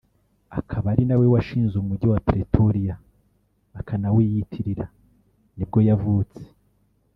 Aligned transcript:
akaba 0.59 0.85
ari 0.93 1.03
nawe 1.07 1.25
washinze 1.33 1.75
umujyi 1.77 2.07
wa 2.11 2.19
Pretoria 2.27 2.95
akanawiyitirira 3.79 4.85
nibwo 5.55 5.79
yavutse 5.89 6.41